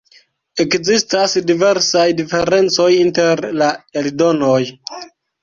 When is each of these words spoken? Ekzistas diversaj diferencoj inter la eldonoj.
Ekzistas 0.63 1.35
diversaj 1.51 2.07
diferencoj 2.21 2.89
inter 3.03 3.45
la 3.61 3.69
eldonoj. 4.03 4.59